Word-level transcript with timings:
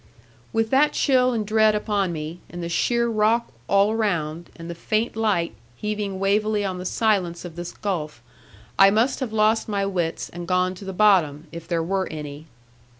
With 0.51 0.71
that 0.71 0.93
chill 0.93 1.31
and 1.31 1.45
dread 1.45 1.75
upon 1.75 2.11
me, 2.11 2.39
and 2.49 2.63
the 2.63 2.69
sheer 2.69 3.07
rock 3.07 3.49
all 3.67 3.91
around, 3.91 4.49
and 4.55 4.67
the 4.67 4.73
faint 4.73 5.15
light 5.15 5.53
heaving 5.77 6.17
wavily 6.19 6.65
on 6.65 6.79
the 6.79 6.85
silence 6.87 7.45
of 7.45 7.55
this 7.55 7.71
gulf, 7.71 8.19
I 8.79 8.89
must 8.89 9.19
have 9.19 9.31
lost 9.31 9.69
my 9.69 9.85
wits 9.85 10.27
and 10.29 10.47
gone 10.47 10.73
to 10.73 10.85
the 10.85 10.91
bottom, 10.93 11.45
if 11.51 11.67
there 11.67 11.83
were 11.83 12.07
any. 12.09 12.47